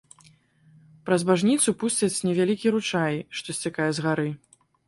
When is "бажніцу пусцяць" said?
1.31-2.23